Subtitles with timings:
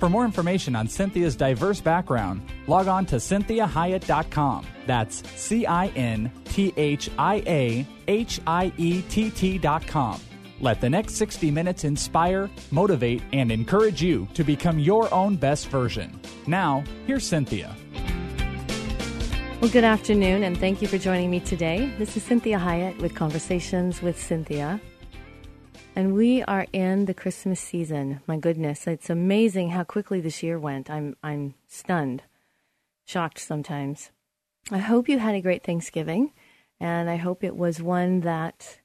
[0.00, 4.66] For more information on Cinthia's diverse background, log on to cinthiahiett.com.
[4.86, 10.18] That's C I N T H I A H I E T T.com.
[10.58, 15.68] Let the next 60 minutes inspire, motivate, and encourage you to become your own best
[15.68, 16.18] version.
[16.46, 17.74] Now, here's Cinthia.
[19.60, 21.92] Well, good afternoon, and thank you for joining me today.
[21.98, 24.80] This is Cinthia Hiett with Conversations with Cinthia.
[25.96, 28.20] And we are in the Christmas season.
[28.26, 30.88] My goodness, it's amazing how quickly this year went.
[30.88, 32.22] I'm I'm stunned,
[33.04, 34.10] shocked sometimes.
[34.70, 36.32] I hope you had a great Thanksgiving,
[36.78, 38.78] and I hope it was one that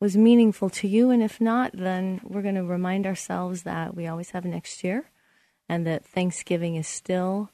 [0.00, 1.10] was meaningful to you.
[1.10, 5.10] And if not, then we're going to remind ourselves that we always have next year,
[5.68, 7.50] and that Thanksgiving is still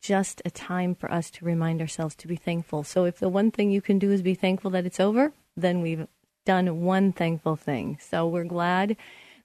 [0.00, 2.84] just a time for us to remind ourselves to be thankful.
[2.84, 5.82] So if the one thing you can do is be thankful that it's over, then
[5.82, 6.06] we've
[6.46, 7.98] done one thankful thing.
[8.00, 8.96] So we're glad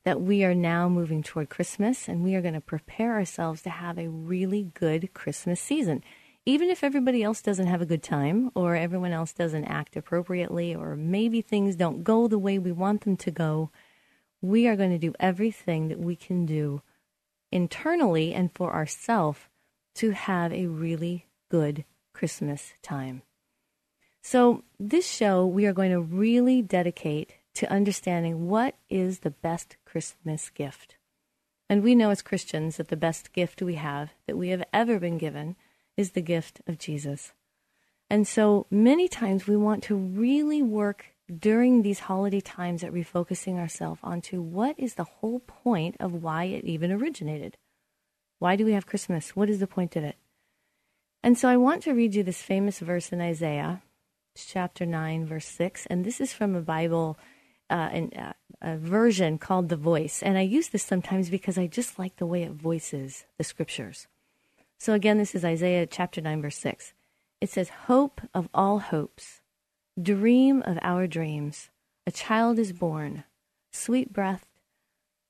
[0.06, 3.70] that we are now moving toward Christmas and we are going to prepare ourselves to
[3.70, 6.04] have a really good Christmas season.
[6.46, 10.74] Even if everybody else doesn't have a good time or everyone else doesn't act appropriately
[10.74, 13.70] or maybe things don't go the way we want them to go,
[14.42, 16.82] we are going to do everything that we can do
[17.52, 19.42] internally and for ourselves
[19.96, 23.22] to have a really good Christmas time.
[24.22, 29.78] So, this show we are going to really dedicate to understanding what is the best
[29.84, 30.96] Christmas gift.
[31.68, 35.00] And we know as Christians that the best gift we have, that we have ever
[35.00, 35.56] been given,
[35.98, 37.34] is the gift of Jesus.
[38.10, 41.08] And so many times we want to really work
[41.40, 46.44] during these holiday times at refocusing ourselves onto what is the whole point of why
[46.44, 47.58] it even originated.
[48.40, 49.36] Why do we have Christmas?
[49.36, 50.18] What is the point of it?
[51.24, 53.82] And so I want to read you this famous verse in Isaiah
[54.36, 55.86] chapter 9, verse 6.
[55.88, 57.18] And this is from a Bible,
[57.70, 60.22] uh, an, uh, a version called The Voice.
[60.22, 64.08] And I use this sometimes because I just like the way it voices the scriptures.
[64.78, 66.94] So again, this is Isaiah chapter 9, verse 6.
[67.40, 69.42] It says, Hope of all hopes,
[70.02, 71.70] dream of our dreams.
[72.08, 73.24] A child is born,
[73.72, 74.46] sweet breath,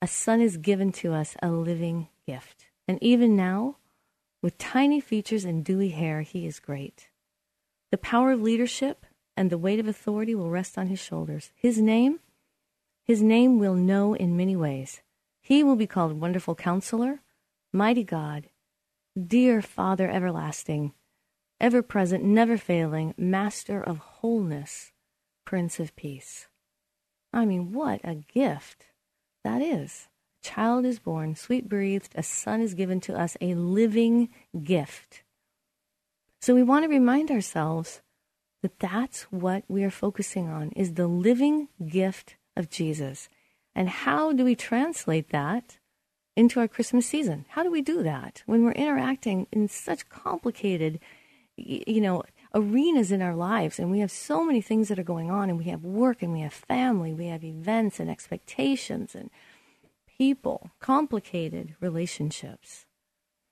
[0.01, 2.67] a son is given to us, a living gift.
[2.87, 3.77] And even now,
[4.41, 7.09] with tiny features and dewy hair, he is great.
[7.91, 11.51] The power of leadership and the weight of authority will rest on his shoulders.
[11.55, 12.19] His name,
[13.03, 15.01] his name will know in many ways.
[15.41, 17.21] He will be called Wonderful Counselor,
[17.73, 18.47] Mighty God,
[19.21, 20.93] Dear Father Everlasting,
[21.59, 24.93] Ever Present, Never Failing, Master of Wholeness,
[25.43, 26.47] Prince of Peace.
[27.33, 28.85] I mean, what a gift
[29.43, 30.07] that is.
[30.41, 34.29] A child is born, sweet breathed, a son is given to us, a living
[34.63, 35.23] gift.
[36.41, 38.01] So we want to remind ourselves
[38.63, 43.29] that that's what we are focusing on is the living gift of Jesus.
[43.75, 45.77] And how do we translate that
[46.35, 47.45] into our Christmas season?
[47.49, 50.99] How do we do that when we're interacting in such complicated,
[51.57, 52.23] you know,
[52.55, 55.59] arenas in our lives and we have so many things that are going on and
[55.59, 59.29] we have work and we have family, we have events and expectations and
[60.17, 62.87] people, complicated relationships.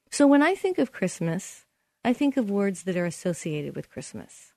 [0.10, 1.66] So when I think of Christmas,
[2.04, 4.54] I think of words that are associated with Christmas,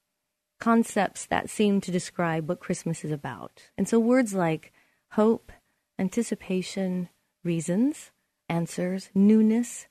[0.61, 3.71] concepts that seem to describe what Christmas is about.
[3.77, 4.73] And so words like
[5.13, 5.51] hope,
[5.99, 7.09] anticipation,
[7.43, 8.13] reasons,
[8.49, 9.87] answers, newness,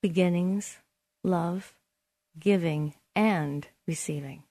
[0.00, 0.78] beginnings,
[1.22, 1.74] love,
[2.38, 4.44] giving, and receiving.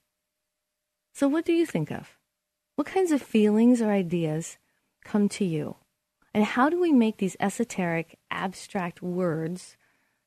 [1.12, 2.18] So, what do you think of?
[2.76, 4.58] What kinds of feelings or ideas
[5.04, 5.76] come to you?
[6.32, 9.76] And how do we make these esoteric, abstract words,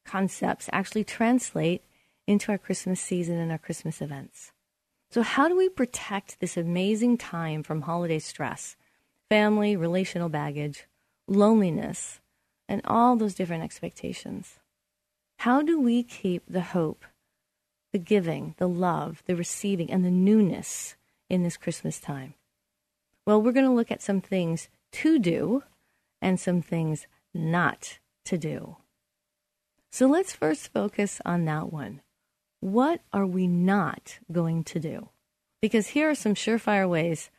[0.05, 1.83] concepts actually translate
[2.27, 4.51] into our Christmas season and our Christmas events.
[5.09, 8.75] So, how do we protect this amazing time from holiday stress,
[9.29, 10.85] family, relational baggage,
[11.27, 12.19] loneliness,
[12.67, 14.59] and all those different expectations?
[15.39, 17.05] How do we keep the hope,
[17.93, 20.97] the giving, the love, the receiving, and the newness
[21.29, 22.33] in this Christmas time?
[23.25, 25.63] Well, we're going to look at some things to do
[26.21, 28.77] and some things not to do.
[29.91, 32.01] So let's first focus on that one.
[32.59, 35.09] What are we not going to do?
[35.61, 37.29] Because here are some surefire ways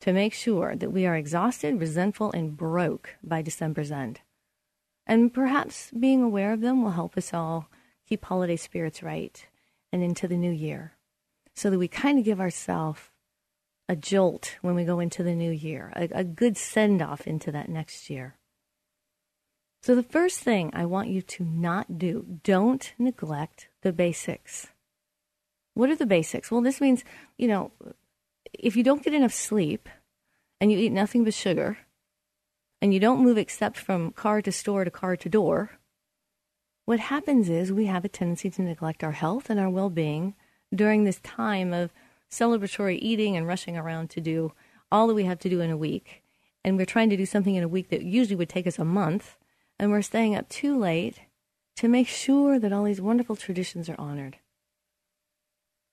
[0.00, 4.20] to make sure that we are exhausted, resentful, and broke by December's end.
[5.06, 7.68] And perhaps being aware of them will help us all
[8.08, 9.46] keep holiday spirits right
[9.92, 10.92] and into the new year
[11.54, 13.00] so that we kind of give ourselves
[13.88, 17.50] a jolt when we go into the new year, a, a good send off into
[17.50, 18.36] that next year.
[19.82, 24.68] So, the first thing I want you to not do, don't neglect the basics.
[25.74, 26.50] What are the basics?
[26.50, 27.04] Well, this means,
[27.38, 27.72] you know,
[28.52, 29.88] if you don't get enough sleep
[30.60, 31.78] and you eat nothing but sugar
[32.82, 35.78] and you don't move except from car to store to car to door,
[36.84, 40.34] what happens is we have a tendency to neglect our health and our well being
[40.74, 41.92] during this time of
[42.30, 44.52] celebratory eating and rushing around to do
[44.90, 46.22] all that we have to do in a week.
[46.64, 48.84] And we're trying to do something in a week that usually would take us a
[48.84, 49.36] month
[49.78, 51.20] and we're staying up too late
[51.80, 54.36] to make sure that all these wonderful traditions are honored.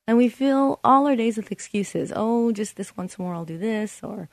[0.05, 2.11] And we fill all our days with excuses.
[2.13, 4.27] Oh, just this once more I'll do this or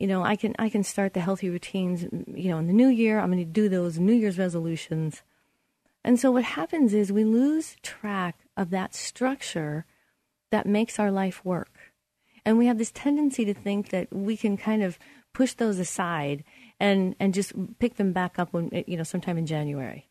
[0.00, 2.88] you know, I can I can start the healthy routines, you know, in the new
[2.88, 3.20] year.
[3.20, 5.22] I'm going to do those New Year's resolutions.
[6.02, 9.86] And so what happens is we lose track of that structure
[10.50, 11.92] that makes our life work.
[12.44, 14.98] And we have this tendency to think that we can kind of
[15.32, 16.42] push those aside
[16.80, 20.07] and and just pick them back up when you know sometime in January.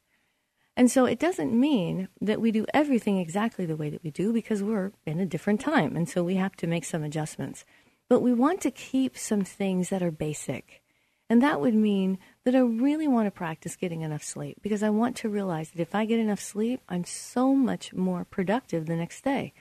[0.77, 4.31] And so it doesn't mean that we do everything exactly the way that we do
[4.31, 7.65] because we're in a different time and so we have to make some adjustments.
[8.07, 10.83] But we want to keep some things that are basic.
[11.31, 14.91] And that would mean that I really want to practice getting enough sleep because I
[14.91, 18.95] want to realize that if I get enough sleep, I'm so much more productive the
[18.95, 19.53] next day.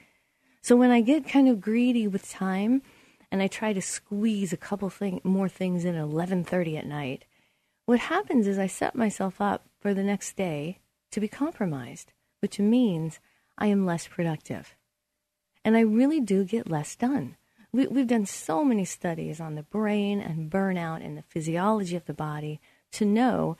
[0.60, 2.82] So when I get kind of greedy with time,
[3.32, 7.24] and I try to squeeze a couple thing, more things in at 11:30 at night,
[7.86, 10.78] what happens is I set myself up for the next day
[11.12, 13.20] to be compromised, which means
[13.58, 14.74] I am less productive.
[15.64, 17.36] And I really do get less done.
[17.72, 22.06] We, we've done so many studies on the brain and burnout and the physiology of
[22.06, 22.60] the body
[22.92, 23.56] to know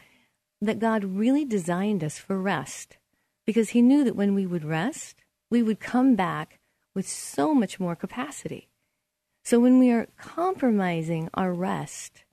[0.60, 2.96] that God really designed us for rest
[3.44, 5.16] because He knew that when we would rest,
[5.50, 6.58] we would come back
[6.94, 8.68] with so much more capacity.
[9.44, 12.24] So when we are compromising our rest,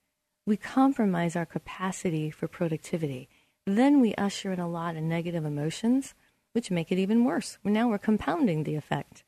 [0.45, 3.29] we compromise our capacity for productivity.
[3.65, 6.13] Then we usher in a lot of negative emotions,
[6.51, 7.57] which make it even worse.
[7.63, 9.23] Now we're compounding the effect.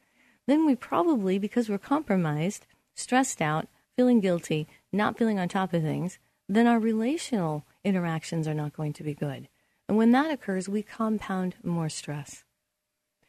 [0.48, 5.82] Then we probably, because we're compromised, stressed out, feeling guilty, not feeling on top of
[5.82, 9.48] things, then our relational interactions are not going to be good.
[9.88, 12.44] And when that occurs, we compound more stress.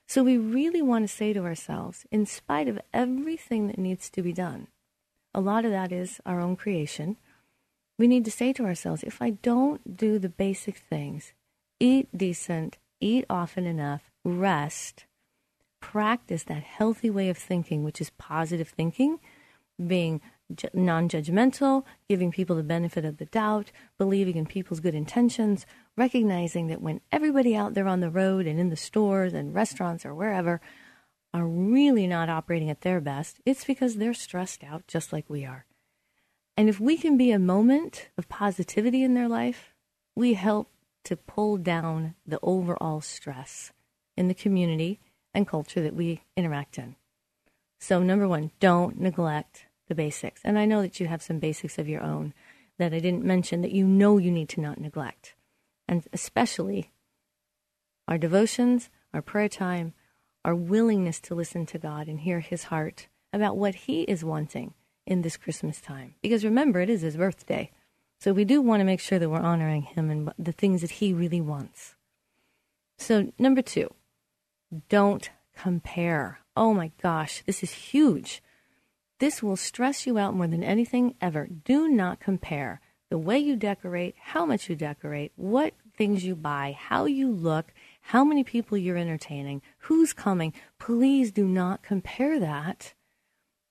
[0.06, 4.22] So we really want to say to ourselves, in spite of everything that needs to
[4.22, 4.68] be done,
[5.34, 7.16] a lot of that is our own creation.
[7.98, 11.32] We need to say to ourselves, if I don't do the basic things,
[11.80, 15.06] eat decent, eat often enough, rest,
[15.80, 19.18] practice that healthy way of thinking, which is positive thinking,
[19.84, 20.20] being
[20.74, 25.66] non judgmental, giving people the benefit of the doubt, believing in people's good intentions,
[25.96, 30.06] recognizing that when everybody out there on the road and in the stores and restaurants
[30.06, 30.60] or wherever
[31.34, 35.44] are really not operating at their best, it's because they're stressed out just like we
[35.44, 35.66] are.
[36.56, 39.74] And if we can be a moment of positivity in their life,
[40.14, 40.70] we help
[41.04, 43.72] to pull down the overall stress
[44.16, 44.98] in the community
[45.34, 46.96] and culture that we interact in.
[47.78, 50.40] So, number one, don't neglect the basics.
[50.44, 52.32] And I know that you have some basics of your own
[52.78, 55.34] that I didn't mention that you know you need to not neglect.
[55.86, 56.90] And especially
[58.08, 59.92] our devotions, our prayer time,
[60.44, 64.72] our willingness to listen to God and hear His heart about what He is wanting
[65.06, 66.14] in this Christmas time.
[66.22, 67.70] Because remember, it is His birthday.
[68.18, 70.92] So we do want to make sure that we're honoring Him and the things that
[70.92, 71.94] He really wants.
[72.98, 73.92] So, number two,
[74.88, 76.40] don't compare.
[76.56, 78.42] Oh my gosh, this is huge.
[79.18, 81.46] This will stress you out more than anything ever.
[81.46, 86.76] Do not compare the way you decorate, how much you decorate, what things you buy,
[86.78, 90.52] how you look, how many people you're entertaining, who's coming.
[90.78, 92.94] Please do not compare that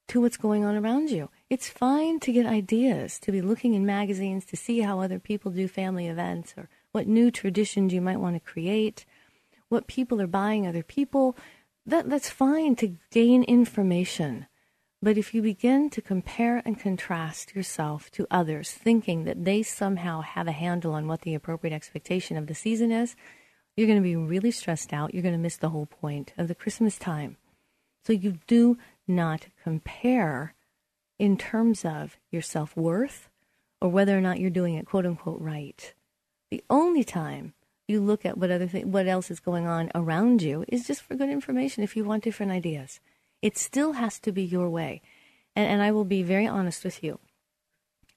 [0.07, 1.29] to what's going on around you.
[1.49, 5.51] It's fine to get ideas, to be looking in magazines, to see how other people
[5.51, 9.05] do family events or what new traditions you might want to create,
[9.69, 11.35] what people are buying other people.
[11.85, 14.47] That, that's fine to gain information.
[15.01, 20.21] But if you begin to compare and contrast yourself to others, thinking that they somehow
[20.21, 23.15] have a handle on what the appropriate expectation of the season is,
[23.75, 25.13] you're going to be really stressed out.
[25.13, 27.37] You're going to miss the whole point of the Christmas time.
[28.05, 30.53] So you do not compare
[31.19, 33.29] in terms of your self worth
[33.81, 35.93] or whether or not you're doing it quote unquote right.
[36.51, 37.53] The only time
[37.87, 41.01] you look at what other th- what else is going on around you is just
[41.01, 42.99] for good information if you want different ideas.
[43.41, 45.01] It still has to be your way.
[45.55, 47.19] And, and I will be very honest with you.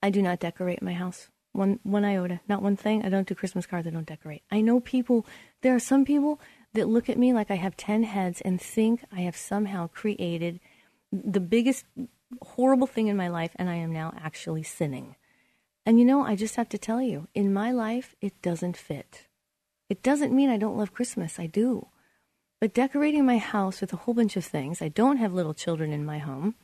[0.03, 1.29] I do not decorate my house.
[1.53, 3.05] One one iota, not one thing.
[3.05, 3.87] I don't do Christmas cards.
[3.87, 4.43] I don't decorate.
[4.51, 5.27] I know people.
[5.63, 6.41] There are some people
[6.75, 10.61] that look at me like I have ten heads and think I have somehow created
[11.13, 11.85] the biggest
[12.43, 15.17] horrible thing in my life, and I am now actually sinning.
[15.87, 19.27] And you know, I just have to tell you, in my life, it doesn't fit.
[19.89, 21.39] It doesn't mean I don't love Christmas.
[21.39, 21.89] I do.
[22.61, 25.93] But decorating my house with a whole bunch of things, I don't have little children
[25.93, 26.57] in my home.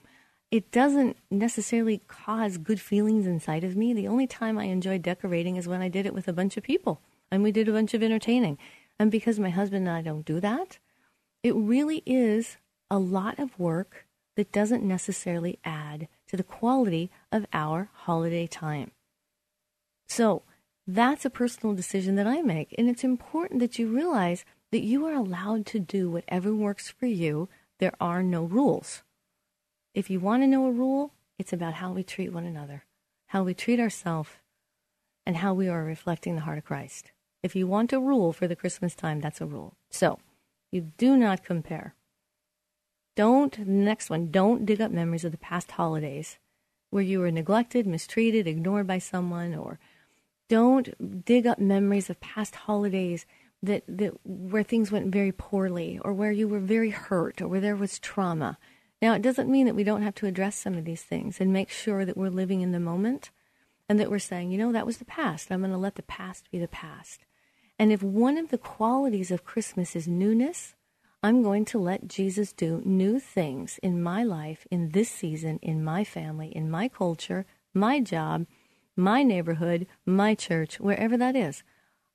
[0.51, 3.93] It doesn't necessarily cause good feelings inside of me.
[3.93, 6.63] The only time I enjoy decorating is when I did it with a bunch of
[6.63, 8.59] people and we did a bunch of entertaining.
[8.99, 10.79] And because my husband and I don't do that,
[11.43, 12.59] it really is
[12.91, 18.91] a lot of work that doesn't necessarily add to the quality of our holiday time.
[20.07, 20.43] So
[20.87, 22.75] that's a personal decision that I make.
[22.76, 27.07] And it's important that you realize that you are allowed to do whatever works for
[27.07, 27.49] you.
[27.79, 29.03] There are no rules.
[29.95, 32.85] If you want to know a rule, it's about how we treat one another,
[33.26, 34.31] how we treat ourselves,
[35.26, 37.12] and how we are reflecting the heart of Christ.
[37.43, 39.75] If you want a rule for the Christmas time, that's a rule.
[39.91, 40.19] So
[40.71, 41.95] you do not compare.
[43.16, 46.38] Don't, next one, don't dig up memories of the past holidays
[46.90, 49.78] where you were neglected, mistreated, ignored by someone, or
[50.49, 53.26] don't dig up memories of past holidays
[53.62, 57.61] that, that where things went very poorly or where you were very hurt or where
[57.61, 58.59] there was trauma.
[59.00, 61.52] Now, it doesn't mean that we don't have to address some of these things and
[61.52, 63.30] make sure that we're living in the moment
[63.88, 65.50] and that we're saying, you know, that was the past.
[65.50, 67.25] I'm going to let the past be the past.
[67.78, 70.75] And if one of the qualities of Christmas is newness,
[71.25, 75.83] I'm going to let Jesus do new things in my life, in this season, in
[75.83, 78.45] my family, in my culture, my job,
[78.95, 81.62] my neighborhood, my church, wherever that is.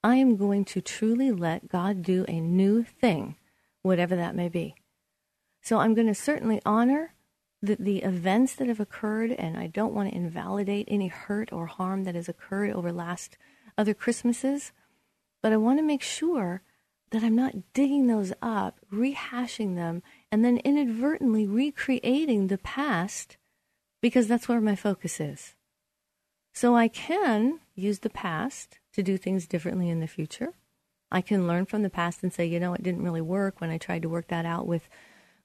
[0.04, 3.36] I am going to truly let God do a new thing,
[3.82, 4.76] whatever that may be.
[5.60, 7.16] So I'm going to certainly honor
[7.64, 11.66] the, the events that have occurred, and I don't want to invalidate any hurt or
[11.66, 13.40] harm that has occurred over last
[13.76, 14.72] other Christmases,
[15.42, 16.62] but I want to make sure
[17.12, 23.38] that I'm not digging those up, rehashing them, and then inadvertently recreating the past
[24.02, 25.56] because that's where my focus is.
[26.54, 30.54] So I can use the past to do things differently in the future.
[31.12, 33.70] I can learn from the past and say, you know, it didn't really work when
[33.70, 34.88] I tried to work that out with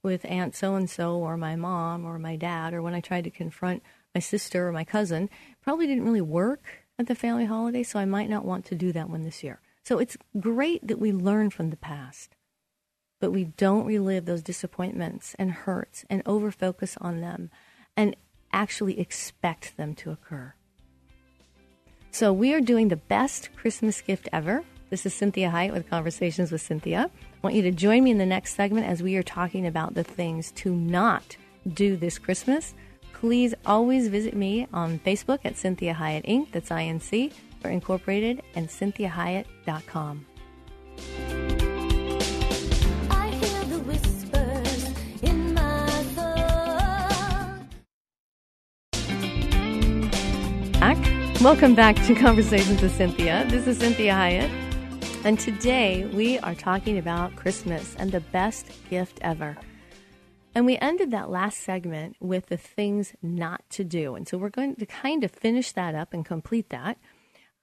[0.02, 3.24] with aunt so and so or my mom or my dad or when I tried
[3.24, 3.82] to confront
[4.14, 5.30] my sister or my cousin.
[5.62, 8.92] Probably didn't really work at the family holiday, so I might not want to do
[8.92, 9.60] that one this year.
[9.84, 12.36] So it's great that we learn from the past,
[13.20, 17.50] but we don't relive those disappointments and hurts and overfocus on them
[17.94, 18.16] and
[18.50, 20.54] actually expect them to occur.
[22.12, 24.64] So we are doing the best Christmas gift ever.
[24.88, 27.06] This is Cinthia Hiett with Conversations with Cinthia.
[27.06, 27.10] I
[27.42, 30.04] want you to join me in the next segment as we are talking about the
[30.04, 31.36] things to not
[31.74, 32.74] do this Christmas.
[33.12, 36.52] Please always visit me on Facebook at Cinthia Hiett Inc.
[36.52, 37.32] That's INC
[37.64, 40.26] or Incorporated and CinthiaHiett.com.
[50.80, 51.40] Back.
[51.40, 53.48] Welcome back to Conversations with Cinthia.
[53.48, 54.50] This is Cinthia Hiett.
[55.24, 59.56] And today we are talking about Christmas and the best gift ever.
[60.54, 64.14] And we ended that last segment with the things not to do.
[64.14, 66.98] And so we're going to kind of finish that up and complete that.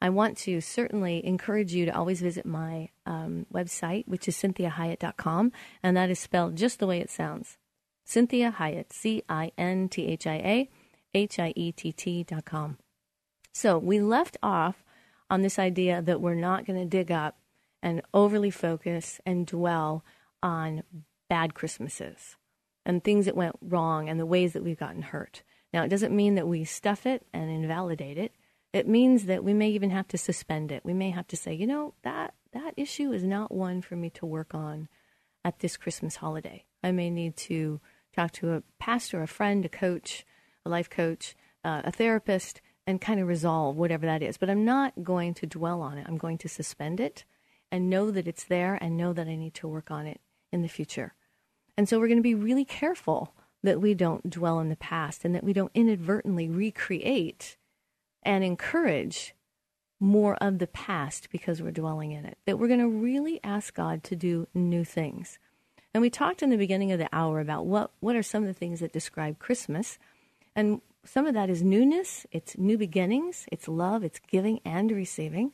[0.01, 5.51] I want to certainly encourage you to always visit my um, website, which is cinthiahiett.com,
[5.83, 7.57] and that is spelled just the way it sounds.
[8.07, 10.69] Cinthia Hiett, C I N T H I A
[11.13, 12.77] H I E T T.com.
[13.53, 14.83] So we left off
[15.29, 17.37] on this idea that we're not going to dig up
[17.81, 20.03] and overly focus and dwell
[20.41, 20.83] on
[21.29, 22.35] bad Christmases
[22.85, 25.43] and things that went wrong and the ways that we've gotten hurt.
[25.73, 28.33] Now, it doesn't mean that we stuff it and invalidate it.
[28.73, 30.85] It means that we may even have to suspend it.
[30.85, 34.09] We may have to say, you know, that that issue is not one for me
[34.11, 34.87] to work on
[35.43, 36.65] at this Christmas holiday.
[36.83, 37.79] I may need to
[38.15, 40.25] talk to a pastor, a friend, a coach,
[40.65, 44.37] a life coach, uh, a therapist, and kind of resolve whatever that is.
[44.37, 46.05] But I'm not going to dwell on it.
[46.07, 47.25] I'm going to suspend it
[47.71, 50.19] and know that it's there and know that I need to work on it
[50.51, 51.13] in the future.
[51.77, 55.23] And so we're going to be really careful that we don't dwell in the past
[55.23, 57.57] and that we don't inadvertently recreate
[58.23, 59.33] and encourage
[59.99, 62.37] more of the past because we're dwelling in it.
[62.45, 65.37] That we're going to really ask God to do new things.
[65.93, 68.47] And we talked in the beginning of the hour about what, what are some of
[68.47, 69.99] the things that describe Christmas.
[70.55, 75.51] And some of that is newness, it's new beginnings, it's love, it's giving and receiving,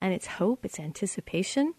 [0.00, 1.74] and it's hope, it's anticipation.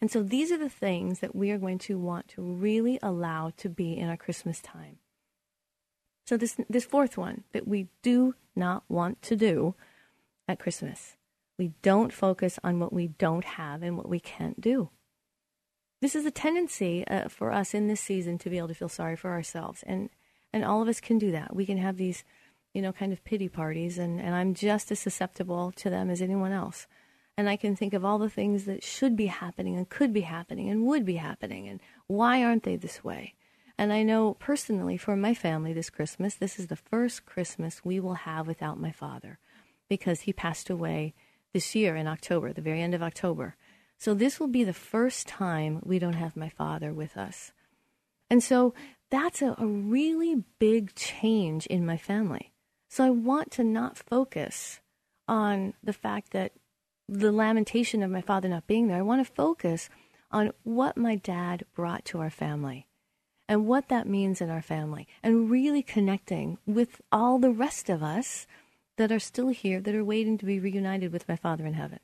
[0.00, 3.52] And so these are the things that we are going to want to really allow
[3.58, 4.98] to be in our Christmas time.
[6.30, 9.74] So this this fourth one that we do not want to do
[10.46, 11.16] at Christmas.
[11.58, 14.90] We don't focus on what we don't have and what we can't do.
[16.00, 18.88] This is a tendency uh, for us in this season to be able to feel
[18.88, 20.08] sorry for ourselves and
[20.52, 21.56] and all of us can do that.
[21.56, 22.22] We can have these,
[22.74, 26.22] you know, kind of pity parties and and I'm just as susceptible to them as
[26.22, 26.86] anyone else
[27.36, 30.20] and I can think of all the things that should be happening and could be
[30.20, 33.34] happening and would be happening and why aren't they this way?
[33.80, 37.98] And I know personally for my family this Christmas, this is the first Christmas we
[37.98, 39.38] will have without my father
[39.88, 41.14] because he passed away
[41.54, 43.56] this year in October, the very end of October.
[43.96, 47.52] So this will be the first time we don't have my father with us.
[48.28, 48.74] And so
[49.10, 52.52] that's a, a really big change in my family.
[52.90, 54.80] So I want to not focus
[55.26, 56.52] on the fact that
[57.08, 58.98] the lamentation of my father not being there.
[58.98, 59.88] I want to focus
[60.30, 62.86] on what my dad brought to our family
[63.50, 68.00] and what that means in our family and really connecting with all the rest of
[68.00, 68.46] us
[68.96, 71.98] that are still here that are waiting to be reunited with my father in heaven.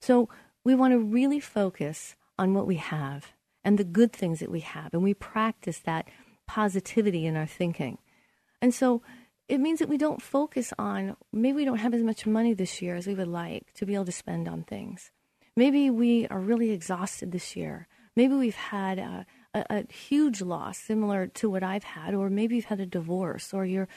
[0.00, 0.30] So
[0.64, 4.60] we want to really focus on what we have and the good things that we
[4.60, 6.08] have and we practice that
[6.46, 7.98] positivity in our thinking.
[8.62, 9.02] And so
[9.48, 12.80] it means that we don't focus on maybe we don't have as much money this
[12.80, 15.10] year as we would like to be able to spend on things.
[15.54, 17.88] Maybe we are really exhausted this year.
[18.16, 22.56] Maybe we've had a, a, a huge loss similar to what I've had, or maybe
[22.56, 23.88] you've had a divorce, or you're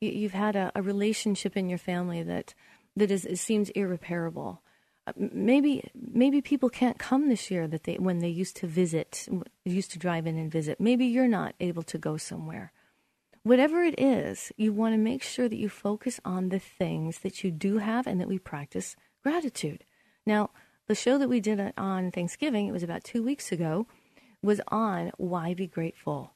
[0.00, 2.54] you've had a, a relationship in your family that
[2.96, 4.62] that is seems irreparable.
[5.06, 9.28] Uh, maybe maybe people can't come this year that they when they used to visit
[9.64, 10.80] used to drive in and visit.
[10.80, 12.72] Maybe you're not able to go somewhere
[13.42, 17.42] whatever it is, you want to make sure that you focus on the things that
[17.42, 19.84] you do have and that we practice gratitude.
[20.26, 20.50] Now,
[20.86, 23.86] the show that we did on Thanksgiving, it was about two weeks ago,
[24.42, 26.32] was on why be grateful.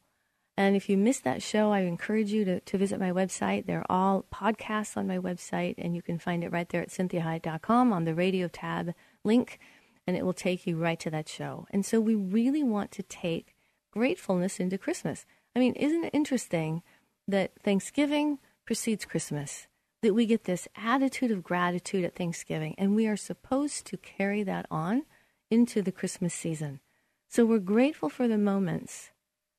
[0.57, 3.67] And if you missed that show, I encourage you to, to visit my website.
[3.67, 7.93] They're all podcasts on my website, and you can find it right there at cinthiahiett.com
[7.93, 9.59] on the radio tab link,
[10.07, 11.67] and it will take you right to that show.
[11.71, 13.55] And so we really want to take
[13.91, 15.27] gratefulness into Christmas.
[15.55, 16.83] I mean, isn't it interesting
[17.29, 19.67] that Thanksgiving precedes Christmas,
[20.03, 24.43] that we get this attitude of gratitude at Thanksgiving, and we are supposed to carry
[24.43, 25.05] that on
[25.51, 26.81] into the Christmas season.
[27.37, 29.11] So we're grateful for the moments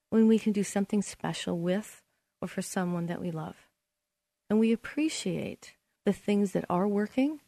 [0.09, 2.01] when we can do something special with
[2.41, 3.67] or for someone that we love.
[4.49, 7.39] And we appreciate the things that are working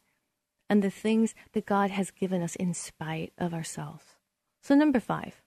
[0.70, 4.04] and the things that God has given us in spite of ourselves.
[4.62, 5.42] So, number five,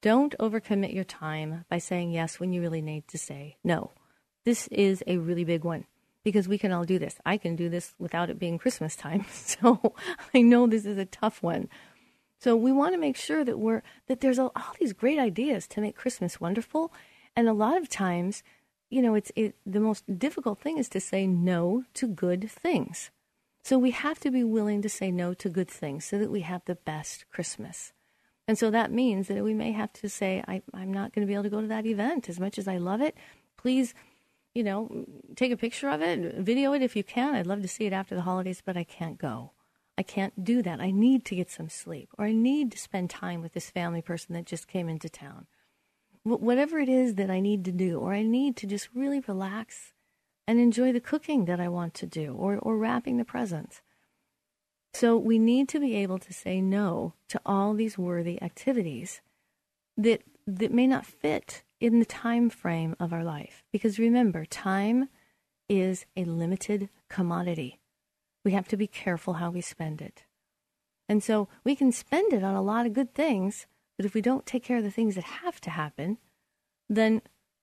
[0.00, 3.90] don't overcommit your time by saying yes when you really need to say no.
[4.46, 5.84] This is a really big one
[6.24, 7.16] because we can all do this.
[7.26, 9.26] I can do this without it being Christmas time.
[9.32, 9.92] So
[10.34, 11.68] I know this is a tough one.
[12.40, 15.66] So we want to make sure that we're that there's all, all these great ideas
[15.68, 16.92] to make Christmas wonderful,
[17.36, 18.42] and a lot of times,
[18.88, 23.10] you know, it's it, the most difficult thing is to say no to good things.
[23.62, 26.40] So we have to be willing to say no to good things so that we
[26.40, 27.92] have the best Christmas.
[28.48, 31.26] And so that means that we may have to say, I, am not going to
[31.26, 33.16] be able to go to that event as much as I love it.
[33.58, 33.94] Please,
[34.54, 35.04] you know,
[35.36, 37.34] take a picture of it, video it if you can.
[37.34, 39.52] I'd love to see it after the holidays, but I can't go.
[40.00, 40.80] I can't do that.
[40.80, 44.00] I need to get some sleep, or I need to spend time with this family
[44.00, 45.46] person that just came into town.
[46.22, 49.20] Wh- whatever it is that I need to do, or I need to just really
[49.20, 49.92] relax
[50.48, 53.82] and enjoy the cooking that I want to do, or, or wrapping the presents.
[54.94, 59.20] So we need to be able to say no to all these worthy activities
[59.98, 63.64] that that may not fit in the time frame of our life.
[63.70, 65.10] Because remember, time
[65.68, 67.79] is a limited commodity.
[68.44, 70.24] We have to be careful how we spend it.
[71.08, 74.22] And so we can spend it on a lot of good things, but if we
[74.22, 76.18] don't take care of the things that have to happen,
[76.88, 77.22] then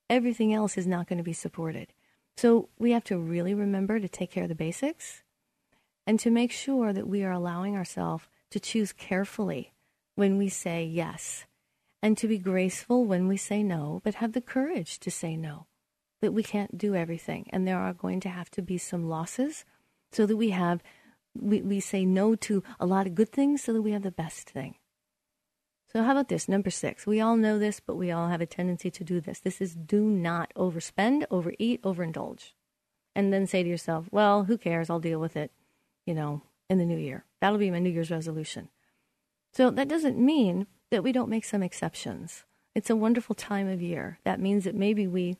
[0.09, 1.93] everything else is not going to be supported.
[2.35, 5.23] So we have to really remember to take care of the basics
[6.05, 9.73] and to make sure that we are allowing ourselves to choose carefully
[10.15, 11.45] when we say yes,
[12.01, 15.67] and to be graceful when we say no, but have the courage to say no,
[16.21, 17.47] that we can't do everything.
[17.51, 19.63] And there are going to have to be some losses
[20.11, 20.81] so that we have,
[21.39, 24.11] we, we say no to a lot of good things so that we have the
[24.11, 24.75] best thing.
[25.91, 26.49] So, how about this?
[26.49, 27.07] Number six.
[27.07, 29.39] We all know this, but we all have a tendency to do this.
[29.39, 32.51] This is do not overspend, overeat, overindulge.
[33.15, 34.89] And then say to yourself, well, who cares?
[34.89, 35.51] I'll deal with it
[36.07, 37.25] you know, in the new year.
[37.41, 38.69] That'll be my New Year's resolution.
[39.53, 42.45] So that doesn't mean that we don't make some exceptions.
[42.73, 44.19] It's a wonderful time of year.
[44.23, 45.37] That means that maybe we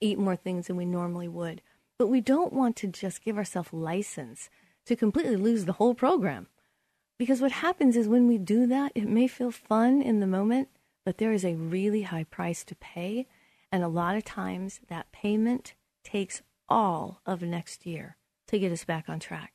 [0.00, 1.62] eat more things than we normally would.
[1.98, 4.50] But we don't want to just give ourselves license
[4.86, 6.48] to completely lose the whole program.
[7.18, 10.68] Because what happens is when we do that, it may feel fun in the moment,
[11.04, 13.26] but there is a really high price to pay.
[13.70, 18.16] And a lot of times that payment takes all of next year
[18.48, 19.52] to get us back on track.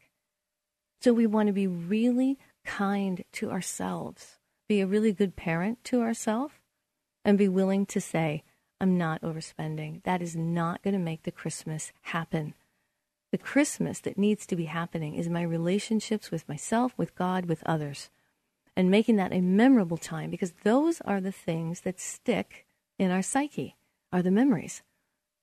[1.02, 6.02] So we want to be really kind to ourselves, be a really good parent to
[6.02, 6.54] ourselves,
[7.24, 8.44] and be willing to say,
[8.82, 10.04] I'm not overspending.
[10.04, 12.54] That is not going to make the Christmas happen.
[13.32, 17.62] The Christmas that needs to be happening is my relationships with myself, with God, with
[17.66, 18.10] others,
[18.76, 22.66] and making that a memorable time because those are the things that stick
[22.98, 23.76] in our psyche,
[24.12, 24.82] are the memories.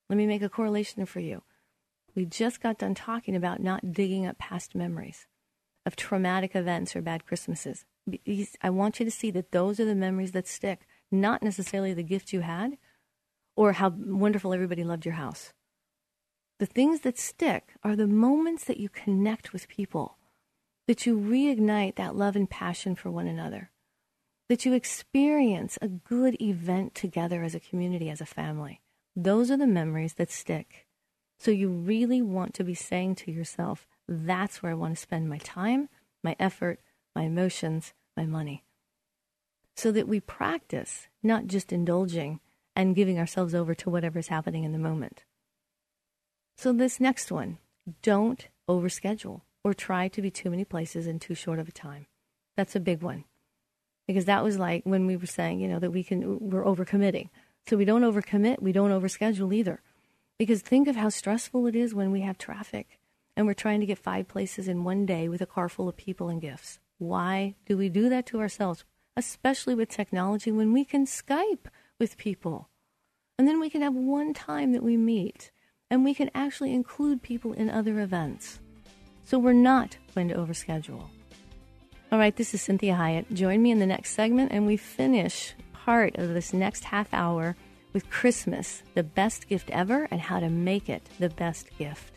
[0.09, 1.42] Let me make a correlation for you.
[2.14, 5.27] We just got done talking about not digging up past memories
[5.85, 7.85] of traumatic events or bad Christmases.
[8.62, 12.03] I want you to see that those are the memories that stick, not necessarily the
[12.03, 12.79] gift you had
[13.57, 15.53] or how wonderful everybody loved your house.
[16.59, 20.19] The things that stick are the moments that you connect with people,
[20.87, 23.71] that you reignite that love and passion for one another,
[24.49, 28.81] that you experience a good event together as a community, as a family.
[29.14, 30.87] Those are the memories that stick.
[31.38, 35.29] So you really want to be saying to yourself, that's where I want to spend
[35.29, 35.88] my time,
[36.23, 36.81] my effort,
[37.14, 38.64] my emotions, my money.
[39.75, 42.40] So that we practice not just indulging
[42.77, 45.25] and giving ourselves over to whatever's happening in the moment.
[46.57, 47.59] So, this next one
[48.03, 52.07] don't overschedule or try to be too many places in too short of a time.
[52.57, 53.25] That's a big one.
[54.07, 57.31] Because that was like when we were saying, you know, that we can, we're overcommitting.
[57.67, 59.81] So we don't overcommit, we don't overschedule either.
[60.39, 62.99] Because think of how stressful it is when we have traffic
[63.37, 65.97] and we're trying to get five places in one day with a car full of
[65.97, 66.79] people and gifts.
[66.99, 68.85] Why do we do that to ourselves?
[69.17, 71.67] Especially with technology when we can Skype
[71.98, 72.68] with people.
[73.38, 75.50] And then we can have one time that we meet
[75.90, 78.59] and we can actually include people in other events.
[79.24, 81.09] So we're not going to overschedule.
[82.12, 83.32] All right, this is Cinthia Hiett.
[83.32, 87.56] Join me in the next segment and we finish part of this next half hour
[87.92, 92.15] with Christmas, the best gift ever, and how to make it the best gift.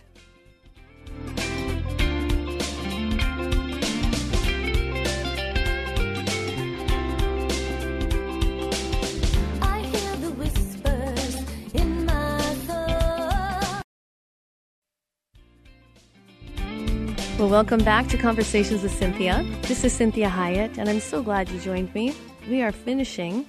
[17.49, 19.43] Welcome back to Conversations with Cinthia.
[19.63, 22.13] This is Cinthia Hiett, and I'm so glad you joined me.
[22.47, 23.43] We are finishing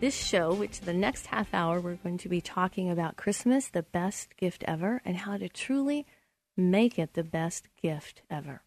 [0.00, 3.84] this show, which the next half hour we're going to be talking about Christmas, the
[3.84, 6.04] best gift ever, and how to truly
[6.58, 8.60] make it the best gift ever.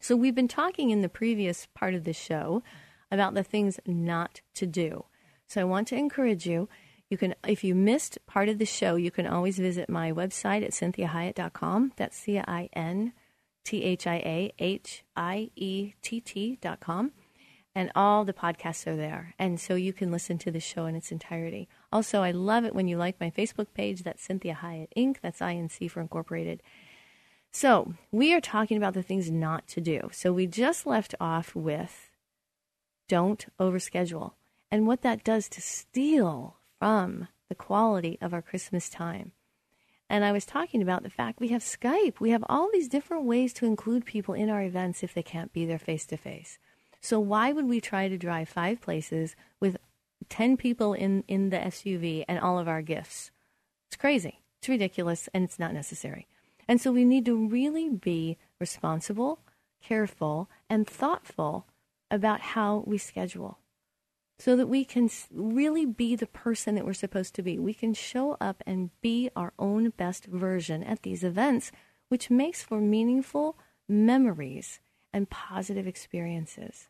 [0.00, 2.62] So, we've been talking in the previous part of the show
[3.10, 5.04] about the things not to do.
[5.48, 6.70] So, I want to encourage you.
[7.10, 10.64] You can, if you missed part of the show, you can always visit my website
[10.64, 11.92] at cinthiahiett.com.
[11.96, 13.12] That's C I N
[13.68, 17.12] T H I A H I E T T dot com.
[17.74, 19.34] And all the podcasts are there.
[19.38, 21.68] And so you can listen to the show in its entirety.
[21.92, 24.04] Also, I love it when you like my Facebook page.
[24.04, 25.18] That's Cinthia Hiett Inc.
[25.20, 26.62] That's INC for Incorporated.
[27.52, 30.08] So we are talking about the things not to do.
[30.12, 32.08] So we just left off with
[33.06, 34.32] don't overschedule
[34.70, 39.32] and what that does to steal from the quality of our Christmas time.
[40.10, 42.18] And I was talking about the fact we have Skype.
[42.18, 45.52] We have all these different ways to include people in our events if they can't
[45.52, 46.58] be there face to face.
[47.00, 49.76] So why would we try to drive five places with
[50.28, 53.30] 10 people in, in the SUV and all of our gifts?
[53.88, 54.40] It's crazy.
[54.58, 56.26] It's ridiculous and it's not necessary.
[56.66, 59.40] And so we need to really be responsible,
[59.82, 61.66] careful, and thoughtful
[62.10, 63.58] about how we schedule
[64.38, 67.58] so that we can really be the person that we're supposed to be.
[67.58, 71.72] We can show up and be our own best version at these events,
[72.08, 73.56] which makes for meaningful
[73.88, 74.80] memories
[75.12, 76.88] and positive experiences.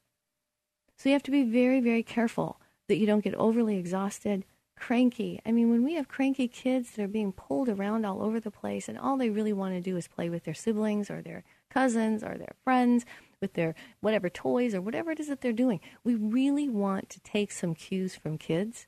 [0.97, 4.45] So you have to be very, very careful that you don't get overly exhausted,
[4.77, 5.41] cranky.
[5.47, 8.51] I mean, when we have cranky kids that are being pulled around all over the
[8.51, 11.45] place and all they really want to do is play with their siblings or their
[11.71, 13.05] cousins or their friends,
[13.41, 15.81] with their whatever toys or whatever it is that they're doing.
[16.05, 18.87] We really want to take some cues from kids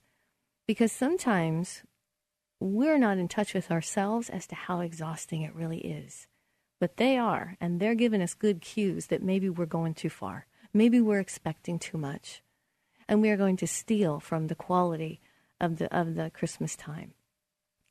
[0.66, 1.82] because sometimes
[2.60, 6.26] we're not in touch with ourselves as to how exhausting it really is.
[6.78, 10.46] But they are, and they're giving us good cues that maybe we're going too far.
[10.72, 12.42] Maybe we're expecting too much.
[13.08, 15.20] And we are going to steal from the quality
[15.60, 17.12] of the of the Christmas time.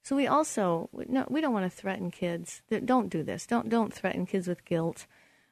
[0.04, 2.62] So we also no, we don't want to threaten kids.
[2.86, 3.46] Don't do this.
[3.46, 5.06] Don't don't threaten kids with guilt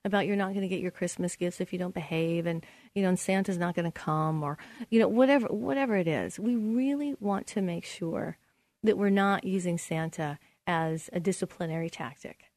[0.08, 2.66] about you're not going to get your Christmas gifts if you don't behave and
[2.96, 4.58] you know and Santa's not going to come or
[4.90, 6.40] you know whatever whatever it is.
[6.40, 8.38] We really want to make sure
[8.84, 12.52] that we're not using Santa as a disciplinary tactic.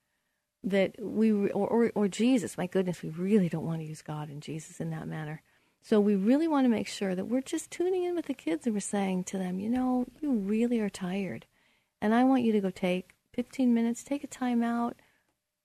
[0.65, 4.29] That we or, or or Jesus, my goodness, we really don't want to use God
[4.29, 5.43] and Jesus in that manner.
[5.83, 8.67] So we really want to make sure that we're just tuning in with the kids
[8.67, 11.47] and we're saying to them, you know, you really are tired.
[12.03, 14.97] And I want you to go take 15 minutes, take a time out,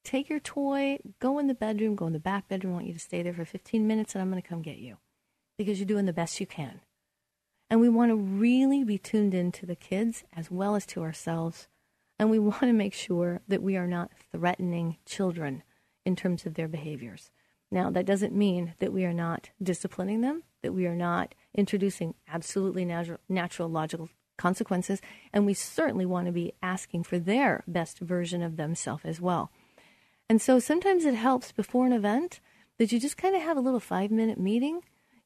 [0.05, 2.73] take your toy, go in the bedroom, go in the back bedroom.
[2.73, 4.77] I want you to stay there for 15 minutes and I'm going to come get
[4.77, 4.97] you
[5.57, 6.81] because you're doing the best you can.
[7.69, 11.01] And we want to really be tuned in to the kids as well as to
[11.01, 11.67] ourselves.
[12.19, 15.63] And we want to make sure that we are not threatening children
[16.05, 17.31] in terms of their behaviors.
[17.71, 22.13] Now, that doesn't mean that we are not disciplining them, that we are not introducing
[22.27, 25.01] absolutely natural, natural logical consequences,
[25.33, 29.51] and we certainly want to be asking for their best version of themselves as well.
[30.29, 32.39] And so sometimes it helps before an event
[32.77, 34.81] that you just kind of have a little five minute meeting,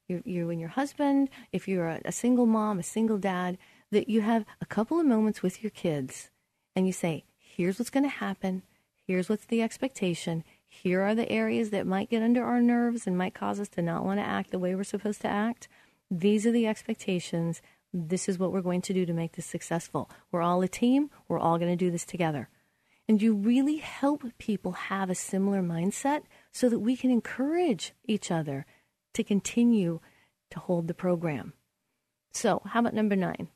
[0.08, 3.58] you, you and your husband, if you're a, a single mom, a single dad,
[3.90, 6.30] that you have a couple of moments with your kids
[6.76, 8.62] and you say, here's what's going to happen,
[9.06, 13.18] here's what's the expectation, here are the areas that might get under our nerves and
[13.18, 15.66] might cause us to not want to act the way we're supposed to act.
[16.10, 17.60] These are the expectations
[17.92, 20.10] this is what we're going to do to make this successful.
[20.30, 21.10] We're all a team.
[21.28, 22.48] We're all going to do this together.
[23.10, 28.30] And you really help people have a similar mindset so that we can encourage each
[28.30, 28.66] other
[29.14, 29.98] to continue
[30.50, 31.54] to hold the program.
[32.30, 33.48] So, how about number nine?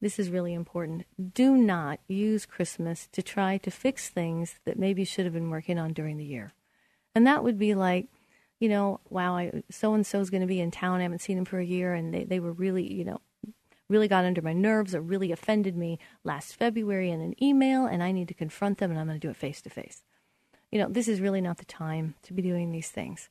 [0.00, 1.06] This is really important.
[1.34, 5.50] Do not use Christmas to try to fix things that maybe you should have been
[5.50, 6.52] working on during the year.
[7.12, 8.06] And that would be like,
[8.60, 11.00] you know, wow, so and so is going to be in town.
[11.00, 13.20] I haven't seen him for a year, and they, they were really, you know,
[13.90, 18.02] really got under my nerves or really offended me last February in an email, and
[18.02, 20.02] I need to confront them, and I'm going to do it face to face.
[20.70, 23.28] You know, this is really not the time to be doing these things.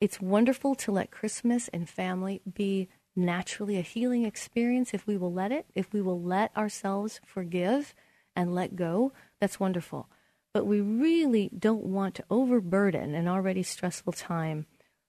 [0.00, 5.32] It's wonderful to let Christmas and family be naturally a healing experience if we will
[5.32, 7.94] let it, if we will let ourselves forgive
[8.36, 9.12] and let go.
[9.40, 10.08] That's wonderful.
[10.52, 14.66] But we really don't want to overburden an already stressful time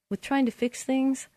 [0.10, 1.28] with trying to fix things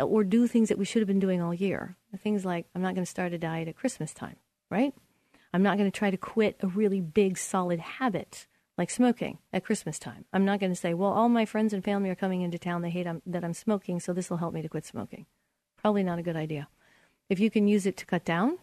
[0.00, 1.96] or do things that we should have been doing all year.
[2.22, 4.36] Things like, I'm not going to start a diet at Christmas time,
[4.70, 4.94] right?
[5.52, 8.46] I'm not going to try to quit a really big, solid habit
[8.78, 10.24] like smoking at Christmas time.
[10.32, 12.82] I'm not going to say, well, all my friends and family are coming into town.
[12.82, 15.26] They hate I'm, that I'm smoking, so this will help me to quit smoking.
[15.76, 16.68] Probably not a good idea.
[17.28, 18.58] If you can use it to cut down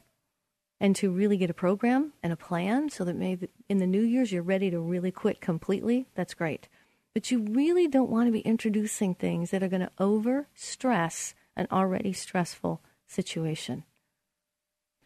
[0.79, 4.01] and to really get a program and a plan so that maybe in the New
[4.01, 6.69] Year's you're ready to really quit completely, that's great.
[7.13, 11.35] But you really don't want to be introducing things that are going to over stress
[11.55, 13.83] an already stressful situation.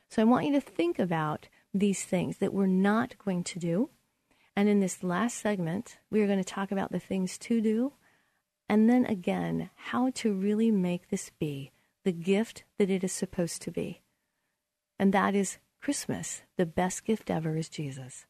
[0.10, 3.90] So I want you to think about these things that we're not going to do.
[4.56, 7.94] And in this last segment, we are going to talk about the things to do.
[8.70, 11.72] And then again, how to really make this be
[12.04, 14.02] the gift that it is supposed to be.
[14.98, 16.42] And that is Christmas.
[16.56, 18.26] The best gift ever is Jesus.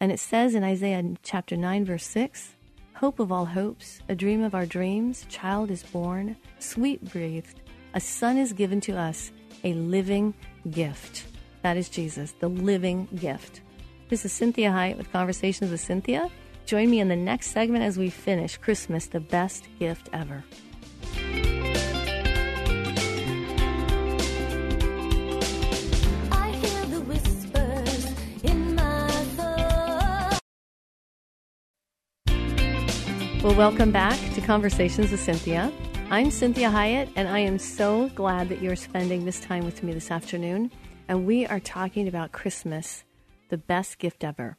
[0.00, 2.54] And it says in Isaiah chapter 9, verse 6
[2.94, 7.60] hope of all hopes, a dream of our dreams, child is born, sweet breathed,
[7.92, 9.32] a son is given to us,
[9.64, 10.32] a living
[10.70, 11.26] gift.
[11.62, 13.62] That is Jesus, the living gift.
[14.08, 16.30] This is Cinthia Hiett with Conversations with Cinthia.
[16.66, 20.44] Join me in the next segment as we finish Christmas, the best gift ever.
[33.54, 35.72] Well, welcome back to Conversations with Cinthia.
[36.10, 39.92] I'm Cinthia Hiett, and I am so glad that you're spending this time with me
[39.92, 40.72] this afternoon.
[41.06, 43.04] And we are talking about Christmas,
[43.50, 44.56] the best gift ever.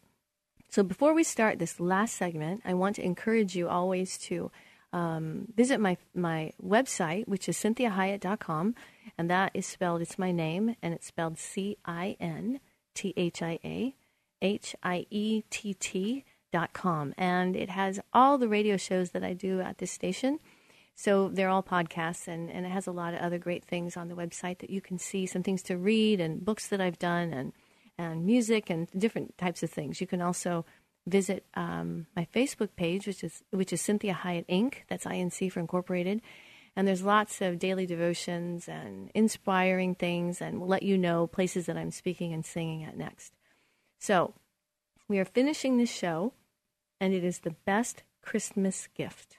[0.70, 4.50] So, before we start this last segment, I want to encourage you always to
[4.94, 8.76] um, visit my, my website, which is cinthiahiett.com.
[9.18, 12.62] And that is spelled, it's my name, and it's spelled C I N
[12.94, 13.94] T H I A
[14.42, 16.24] H I E T T
[16.74, 20.40] com, and it has all the radio shows that I do at this station.
[20.96, 24.08] So they're all podcasts, and, and it has a lot of other great things on
[24.08, 27.34] the website that you can see, some things to read, and books that I've done,
[27.34, 27.54] and
[27.98, 30.02] and music, and different types of things.
[30.02, 30.66] You can also
[31.08, 34.76] visit um, my Facebook page, which is which is Cinthia Hiett Inc.
[34.88, 36.22] That's INC for Incorporated,
[36.76, 41.66] and there's lots of daily devotions and inspiring things, and we'll let you know places
[41.66, 43.34] that I'm speaking and singing at next.
[44.00, 44.34] So
[45.08, 46.34] we are finishing this show
[47.06, 49.38] and it is the best Christmas gift,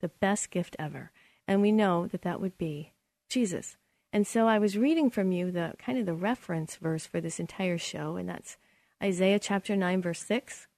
[0.00, 1.10] the best gift ever.
[1.46, 2.94] And we know that that would be
[3.28, 3.76] Jesus.
[4.14, 7.38] And so I was reading from you the kind of the reference verse for this
[7.38, 8.56] entire show, and that's
[9.02, 10.68] Isaiah chapter 9, verse 6.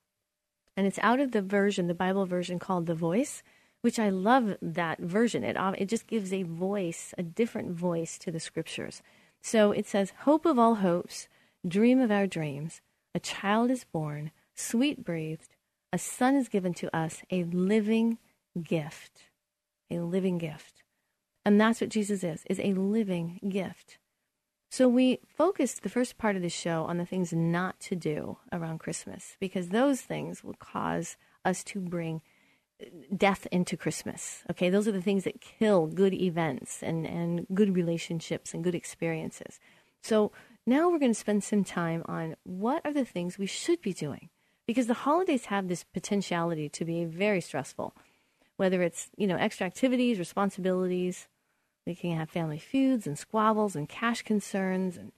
[0.77, 3.45] And it's out of the version, the Bible version called The Voice,
[3.83, 5.45] which I love that version.
[5.45, 9.03] It, uh, it just gives a voice, a different voice to the scriptures.
[9.41, 11.29] So it says, Hope of all hopes,
[11.65, 12.81] dream of our dreams,
[13.15, 15.54] a child is born, sweet breathed,
[15.95, 18.19] a son is given to us, a living
[18.61, 19.31] gift.
[19.89, 20.83] A living gift.
[21.45, 23.99] And that's what Jesus is, is a living gift.
[24.73, 28.39] So we focused the first part of the show on the things not to do
[28.53, 32.23] around Christmas because those things will cause us to bring
[33.17, 34.43] death into Christmas.
[34.51, 38.75] Okay, those are the things that kill good events and, and good relationships and good
[38.75, 39.61] experiences.
[40.03, 40.33] So
[40.67, 43.93] now we're going to spend some time on what are the things we should be
[43.93, 44.31] doing
[44.67, 47.95] because the holidays have this potentiality to be very stressful,
[48.57, 51.29] whether it's, you know, extra activities, responsibilities,
[51.87, 55.13] we can have family feuds and squabbles and cash concerns and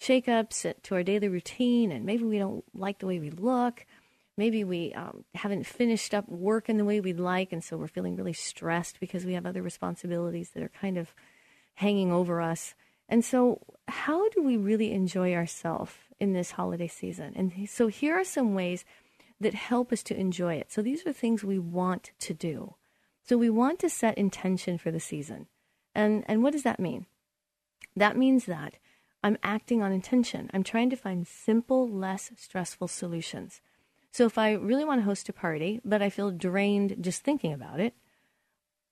[0.00, 1.90] shakeups to our daily routine.
[1.90, 3.86] And maybe we don't like the way we look.
[4.36, 7.52] Maybe we um, haven't finished up work in the way we'd like.
[7.52, 11.14] And so we're feeling really stressed because we have other responsibilities that are kind of
[11.74, 12.74] hanging over us.
[13.08, 17.32] And so, how do we really enjoy ourselves in this holiday season?
[17.36, 18.84] And so, here are some ways
[19.40, 20.72] that help us to enjoy it.
[20.72, 22.74] So, these are things we want to do.
[23.22, 25.46] So, we want to set intention for the season.
[25.94, 27.06] And, and what does that mean?
[27.94, 28.74] That means that
[29.22, 30.50] I'm acting on intention.
[30.52, 33.60] I'm trying to find simple, less stressful solutions.
[34.10, 37.52] So if I really want to host a party, but I feel drained just thinking
[37.52, 37.94] about it,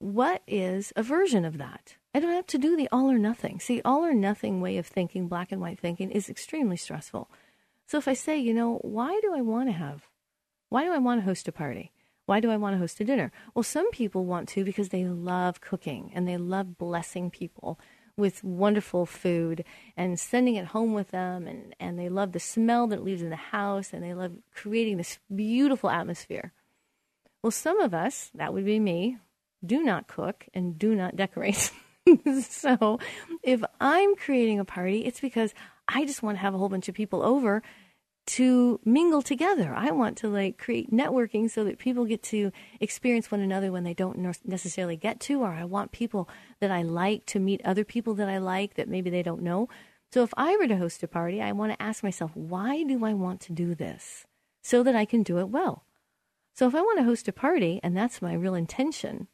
[0.00, 1.96] what is a version of that?
[2.14, 3.60] I don't have to do the all or nothing.
[3.60, 7.30] See, all or nothing way of thinking, black and white thinking, is extremely stressful.
[7.86, 10.08] So if I say, you know, why do I want to have,
[10.70, 11.92] why do I want to host a party?
[12.24, 13.30] Why do I want to host a dinner?
[13.54, 17.78] Well, some people want to because they love cooking and they love blessing people
[18.16, 19.64] with wonderful food
[19.96, 23.30] and sending it home with them and, and they love the smell that leaves in
[23.30, 26.52] the house and they love creating this beautiful atmosphere.
[27.42, 29.18] Well, some of us, that would be me,
[29.64, 31.70] do not cook and do not decorate.
[32.42, 32.98] so
[33.42, 35.54] if I'm creating a party, it's because
[35.88, 37.62] I just want to have a whole bunch of people over
[38.26, 39.74] to mingle together.
[39.74, 43.82] I want to like create networking so that people get to experience one another when
[43.82, 46.28] they don't necessarily get to, or I want people
[46.60, 49.68] that I like to meet other people that I like that maybe they don't know.
[50.12, 53.04] So if I were to host a party, I want to ask myself, why do
[53.04, 54.26] I want to do this?
[54.62, 55.84] So that I can do it well.
[56.54, 59.28] So if I want to host a party and that's my real intention,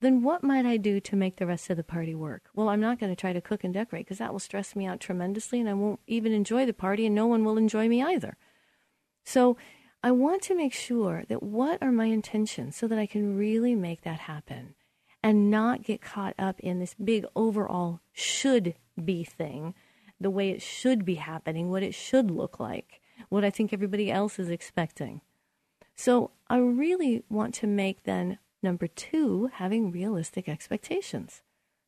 [0.00, 2.50] then what might I do to make the rest of the party work?
[2.54, 4.86] Well, I'm not going to try to cook and decorate because that will stress me
[4.86, 8.02] out tremendously and I won't even enjoy the party and no one will enjoy me
[8.02, 8.36] either.
[9.24, 9.56] So
[10.02, 13.74] I want to make sure that what are my intentions so that I can really
[13.74, 14.74] make that happen
[15.22, 19.74] and not get caught up in this big overall should be thing,
[20.20, 24.12] the way it should be happening, what it should look like, what I think everybody
[24.12, 25.22] else is expecting.
[25.96, 31.42] So I really want to make then Number two, having realistic expectations.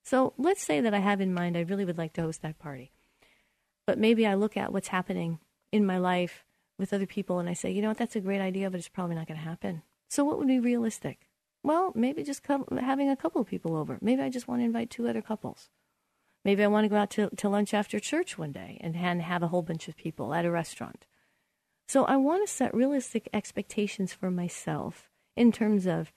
[0.05, 2.59] So let's say that I have in mind I really would like to host that
[2.59, 2.93] party.
[3.87, 5.39] But maybe I look at what's happening
[5.73, 6.45] in my life
[6.79, 8.89] with other people and I say, you know what, that's a great idea, but it's
[8.89, 9.83] probably not going to happen.
[10.09, 11.29] So what would be realistic?
[11.63, 13.99] Well, maybe just having a couple of people over.
[14.01, 15.69] Maybe I just want to invite two other couples.
[16.45, 19.21] Maybe I want to go out to, to lunch after church one day and, and
[19.23, 21.07] have a whole bunch of people at a restaurant.
[21.89, 26.13] So I want to set realistic expectations for myself in terms of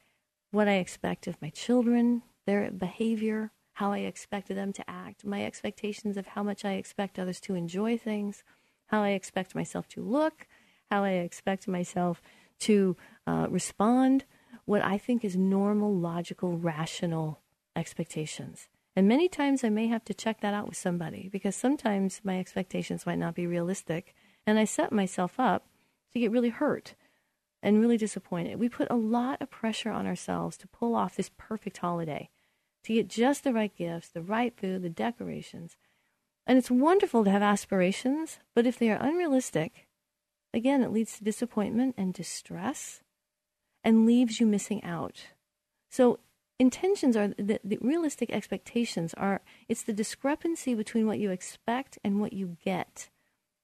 [0.51, 5.43] what I expect of my children, their behavior, how I expected them to act, my
[5.43, 8.43] expectations of how much I expect others to enjoy things,
[8.87, 10.47] how I expect myself to look,
[10.91, 12.21] how I expect myself
[12.59, 14.25] to uh, respond,
[14.65, 17.39] what I think is normal, logical, rational
[17.75, 18.67] expectations.
[18.95, 22.39] And many times I may have to check that out with somebody because sometimes my
[22.39, 24.13] expectations might not be realistic.
[24.45, 25.65] And I set myself up
[26.11, 26.95] to get really hurt
[27.62, 28.60] and really disappointed.
[28.60, 32.30] We put a lot of pressure on ourselves to pull off this perfect holiday,
[32.84, 35.78] to get just the right gifts, the right food, the decorations.
[36.47, 39.88] And it's wonderful to have aspirations, but if they are unrealistic,
[40.54, 43.02] again, it leads to disappointment and distress
[43.84, 45.28] and leaves you missing out.
[45.89, 46.19] So,
[46.60, 52.20] intentions are the, the realistic expectations are it's the discrepancy between what you expect and
[52.20, 53.09] what you get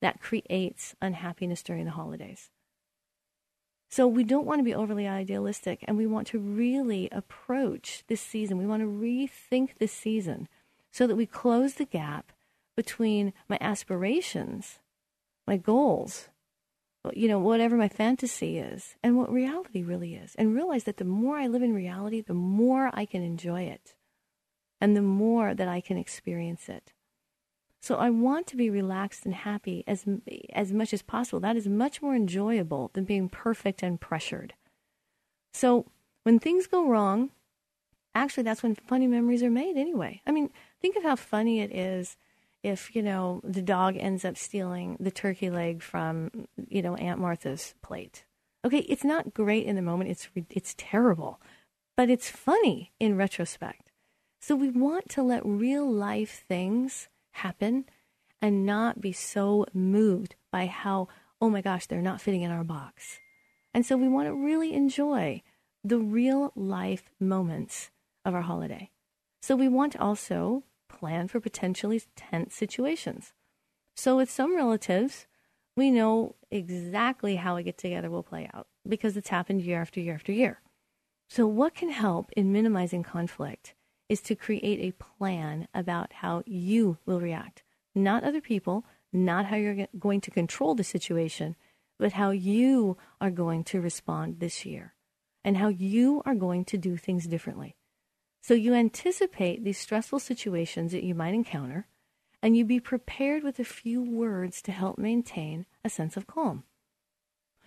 [0.02, 2.50] that creates unhappiness during the holidays.
[3.90, 8.22] So we don't want to be overly idealistic and we want to really approach this
[8.22, 8.58] season.
[8.58, 10.48] We want to rethink this season
[10.92, 12.32] so that we close the gap
[12.76, 14.80] between my aspirations,
[15.48, 16.28] my goals,
[17.14, 20.36] you know, whatever my fantasy is, and what reality really is.
[20.36, 23.96] And realize that the more I live in reality, the more I can enjoy it
[24.82, 26.94] and the more that I can experience it.
[27.88, 30.04] So I want to be relaxed and happy as
[30.52, 31.40] as much as possible.
[31.40, 34.56] That is much more enjoyable than being perfect and pressured.
[35.54, 35.86] So
[36.24, 37.30] when things go wrong,
[38.14, 40.22] actually that's when funny memories are made anyway.
[40.28, 40.50] I mean,
[40.82, 42.18] think of how funny it is
[42.62, 46.30] if, you know, the dog ends up stealing the turkey leg from,
[46.68, 48.26] you know, Aunt Martha's plate.
[48.66, 50.10] Okay, it's not great in the moment.
[50.10, 51.40] It's it's terrible.
[51.96, 53.94] But it's funny in retrospect.
[54.42, 57.08] So we want to let real life things
[57.38, 57.86] happen
[58.42, 61.08] and not be so moved by how,
[61.42, 63.20] oh my gosh, they're not fitting in our box.
[63.74, 65.42] And so we want to really enjoy
[65.84, 67.92] the real life moments
[68.26, 68.92] of our holiday.
[69.42, 73.34] So we want to also plan for potentially tense situations.
[73.96, 75.28] So with some relatives,
[75.76, 80.00] we know exactly how a get together will play out because it's happened year after
[80.00, 80.62] year after year.
[81.30, 83.76] So, what can help in minimizing conflict
[84.10, 89.56] is to create a plan about how you will react, not other people, not how
[89.56, 91.56] you're going to control the situation,
[92.00, 94.94] but how you are going to respond this year
[95.44, 97.76] and how you are going to do things differently.
[98.42, 101.88] So you anticipate these stressful situations that you might encounter
[102.42, 106.64] and you be prepared with a few words to help maintain a sense of calm.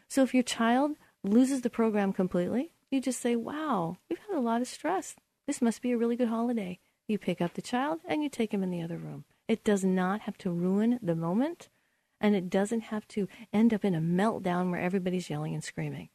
[0.08, 4.40] So if your child loses the program completely, you just say, Wow, we've had a
[4.40, 5.16] lot of stress.
[5.50, 6.78] This must be a really good holiday.
[7.08, 9.24] You pick up the child and you take him in the other room.
[9.48, 11.68] It does not have to ruin the moment,
[12.20, 16.08] and it doesn't have to end up in a meltdown where everybody's yelling and screaming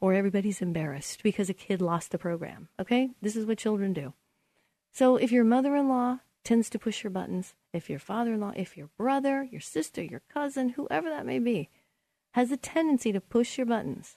[0.00, 2.68] or everybody's embarrassed because a kid lost the program.
[2.80, 3.10] Okay?
[3.22, 4.14] This is what children do.
[4.90, 8.40] So if your mother in law tends to push your buttons, if your father in
[8.40, 11.68] law, if your brother, your sister, your cousin, whoever that may be,
[12.32, 14.16] has a tendency to push your buttons,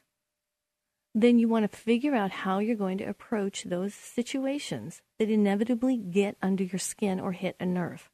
[1.15, 5.97] then you want to figure out how you're going to approach those situations that inevitably
[5.97, 8.09] get under your skin or hit a nerve.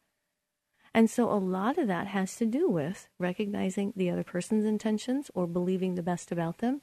[0.93, 5.30] And so a lot of that has to do with recognizing the other person's intentions
[5.34, 6.82] or believing the best about them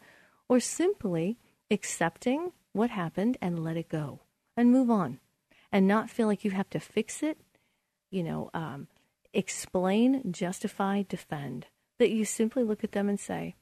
[0.48, 1.38] or simply
[1.70, 4.20] accepting what happened and let it go
[4.56, 5.18] and move on
[5.72, 7.38] and not feel like you have to fix it,
[8.10, 8.86] you know, um,
[9.32, 11.66] explain, justify, defend.
[11.98, 13.54] That you simply look at them and say,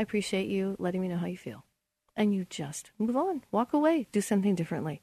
[0.00, 1.66] I appreciate you letting me know how you feel.
[2.16, 5.02] And you just move on, walk away, do something differently.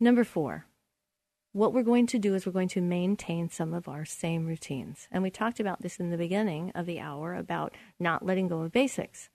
[0.00, 0.64] Number four,
[1.52, 5.06] what we're going to do is we're going to maintain some of our same routines.
[5.12, 8.62] And we talked about this in the beginning of the hour about not letting go
[8.62, 9.28] of basics.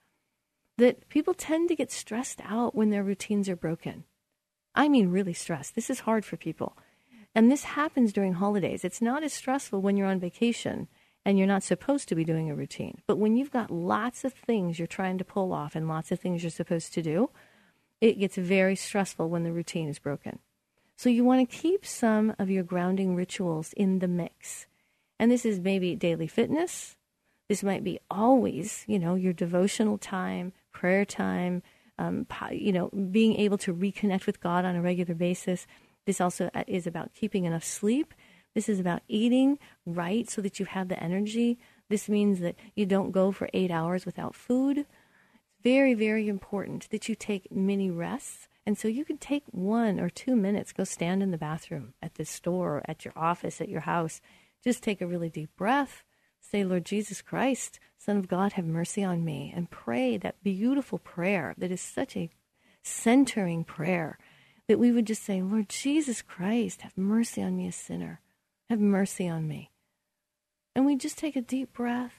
[0.80, 4.06] That people tend to get stressed out when their routines are broken.
[4.74, 5.76] I mean, really stressed.
[5.76, 6.76] This is hard for people.
[7.36, 8.84] And this happens during holidays.
[8.84, 10.88] It's not as stressful when you're on vacation
[11.30, 13.04] and you're not supposed to be doing a routine.
[13.06, 16.20] But when you've got lots of things you're trying to pull off and lots of
[16.20, 17.30] things you're supposed to do,
[18.02, 20.40] it gets very stressful when the routine is broken.
[20.96, 24.66] So you want to keep some of your grounding rituals in the mix.
[25.20, 26.96] And this is maybe daily fitness.
[27.48, 31.62] This might be always, you know, your devotional time, prayer time,
[32.00, 35.68] um, you know, being able to reconnect with God on a regular basis.
[36.08, 38.16] This also uh, is about keeping enough sleep.
[38.60, 41.60] This is about eating right so that you have the energy.
[41.88, 44.80] This means that you don't go for eight hours without food.
[44.80, 49.98] It's very, very important that you take many rests and so you can take one
[49.98, 53.70] or two minutes, go stand in the bathroom at the store, at your office, at
[53.70, 54.20] your house.
[54.62, 56.04] Just take a really deep breath.
[56.42, 59.54] Say, Lord Jesus Christ, Son of God, have mercy on me.
[59.56, 62.30] And pray that beautiful prayer that is such a
[62.84, 64.20] centering prayer
[64.68, 68.20] that we would just say, Lord Jesus Christ, have mercy on me, a sinner.
[68.70, 69.72] Have mercy on me.
[70.76, 72.14] And we just take a deep breath.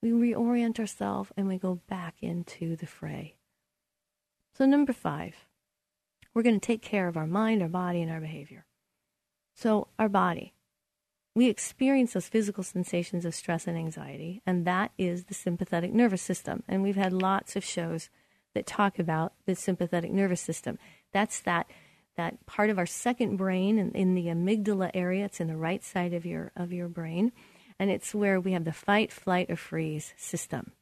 [0.00, 3.34] We reorient ourselves and we go back into the fray.
[4.54, 5.34] So, number five,
[6.32, 8.64] we're going to take care of our mind, our body, and our behavior.
[9.54, 10.54] So, our body.
[11.34, 16.22] We experience those physical sensations of stress and anxiety, and that is the sympathetic nervous
[16.22, 16.62] system.
[16.68, 18.08] And we've had lots of shows
[18.54, 20.78] that talk about the sympathetic nervous system.
[21.12, 21.68] That's that
[22.18, 25.24] that part of our second brain in, in the amygdala area.
[25.24, 27.32] It's in the right side of your of your brain,
[27.78, 30.72] and it's where we have the fight, flight, or freeze system.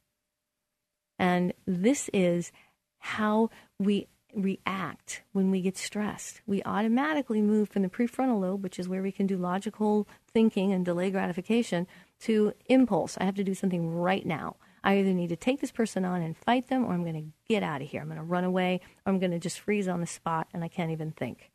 [1.17, 2.51] And this is
[2.99, 6.41] how we react when we get stressed.
[6.45, 10.73] We automatically move from the prefrontal lobe, which is where we can do logical thinking
[10.73, 11.87] and delay gratification,
[12.21, 13.17] to impulse.
[13.19, 14.55] I have to do something right now.
[14.87, 17.53] I either need to take this person on and fight them, or I'm going to
[17.53, 17.99] get out of here.
[17.99, 20.63] I'm going to run away, or I'm going to just freeze on the spot and
[20.63, 21.51] I can't even think.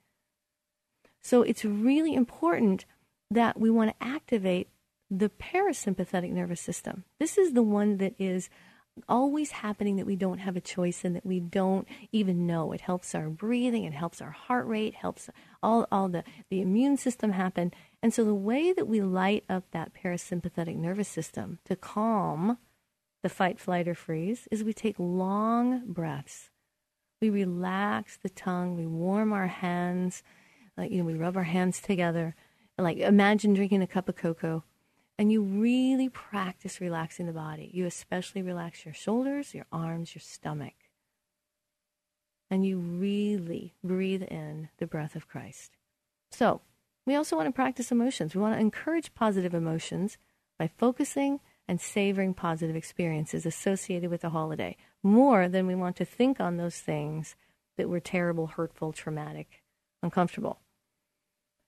[1.23, 2.85] So it's really important
[3.31, 4.69] that we want to activate
[5.11, 7.05] the parasympathetic nervous system.
[7.19, 8.51] This is the one that is
[9.09, 12.73] always happening that we don't have a choice in that we don't even know.
[12.73, 15.31] It helps our breathing, it helps our heart rate, helps
[15.63, 17.73] all, all the, the immune system happen.
[18.03, 22.59] And so the way that we light up that parasympathetic nervous system to calm
[23.23, 26.51] the fight, flight, or freeze is we take long breaths.
[27.21, 30.23] We relax the tongue, we warm our hands,
[30.77, 32.35] like you know, we rub our hands together.
[32.79, 34.65] Like imagine drinking a cup of cocoa
[35.19, 37.71] and you really practice relaxing the body.
[37.73, 40.75] You especially relax your shoulders, your arms, your stomach.
[42.51, 45.77] And you really breathe in the breath of Christ.
[46.31, 46.61] So,
[47.07, 48.35] we also want to practice emotions.
[48.35, 50.19] We want to encourage positive emotions
[50.59, 51.41] by focusing
[51.73, 56.59] and savoring positive experiences associated with the holiday more than we want to think on
[56.59, 57.35] those things
[57.79, 59.63] that were terrible, hurtful, traumatic,
[60.03, 60.61] uncomfortable.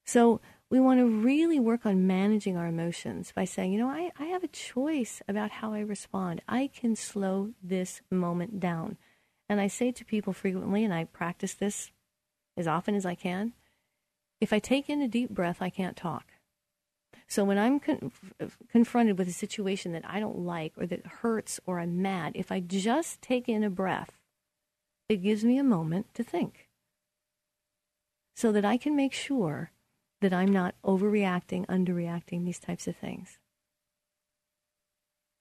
[0.05, 4.11] So, we want to really work on managing our emotions by saying, you know, I,
[4.19, 6.43] I have a choice about how I respond.
[6.47, 8.99] I can slow this moment down.
[9.49, 11.93] And I say to people frequently, and I practice this
[12.59, 13.55] as often as I can
[14.39, 16.34] if I take in a deep breath, I can't talk.
[17.29, 18.13] So when I'm con-
[18.71, 22.53] confronted with a situation that I don't like or that hurts or I'm mad, if
[22.53, 24.21] I just take in a breath,
[25.09, 26.69] it gives me a moment to think
[28.37, 29.71] so that I can make sure
[30.21, 33.39] that I'm not overreacting, underreacting, these types of things.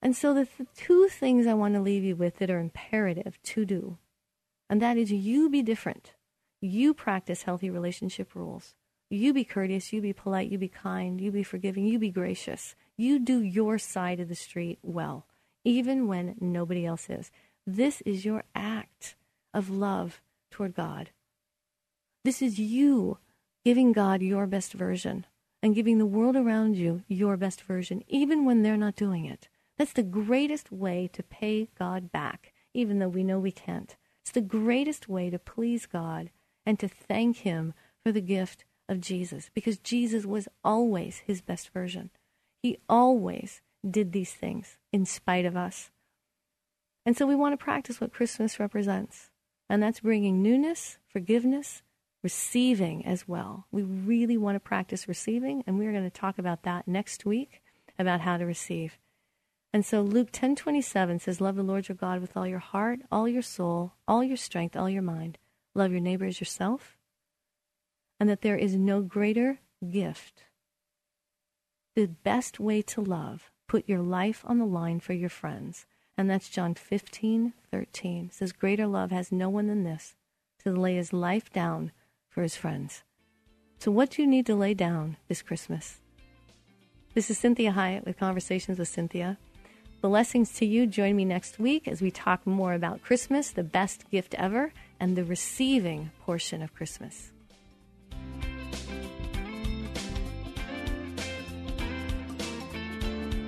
[0.02, 3.42] And so the th- two things I want to leave you with that are imperative
[3.44, 3.98] to do,
[4.70, 6.14] and that is you be different.
[6.60, 8.76] You practice healthy relationship rules.
[9.14, 12.76] You be courteous, you be polite, you be kind, you be forgiving, you be gracious.
[12.98, 15.28] You do your side of the street well,
[15.64, 17.30] even when nobody else is.
[17.68, 19.16] This is your act
[19.54, 21.12] of love toward God.
[22.24, 23.20] This is you
[23.64, 25.28] giving God your best version
[25.62, 29.48] and giving the world around you your best version, even when they're not doing it.
[29.78, 33.96] That's the greatest way to pay God back, even though we know we can't.
[34.22, 36.32] It's the greatest way to please God
[36.66, 41.70] and to thank Him for the gift of Jesus, because Jesus was always His best
[41.74, 42.10] version.
[42.62, 45.92] He always did these things in spite of us.
[47.06, 49.30] And so we want to practice what Christmas represents,
[49.70, 51.82] and that's bringing newness, forgiveness,
[52.24, 53.68] receiving as well.
[53.70, 57.62] We really want to practice receiving, and we're going to talk about that next week
[58.00, 58.98] about how to receive.
[59.74, 63.28] And so Luke 10:27 says, "Love the Lord your God with all your heart, all
[63.28, 65.38] your soul, all your strength, all your mind.
[65.76, 66.98] Love your neighbor as yourself."
[68.24, 69.60] And that there is no greater
[69.92, 70.46] gift.
[71.94, 75.86] The best way to love, put your life on the line for your friends.
[76.18, 78.28] And that's John 15:13.
[78.28, 80.16] It says, "Greater love has no one than this,
[80.60, 81.92] to lay his life down
[82.30, 83.04] for his friends.
[83.80, 86.00] So, what do you need to lay down this Christmas?
[87.16, 89.36] This is Cinthia Hiett with Conversations with Cinthia.
[90.00, 90.88] Blessings to you.
[90.88, 95.18] Join me next week as we talk more about Christmas, the best gift ever, and
[95.18, 97.33] the receiving portion of Christmas.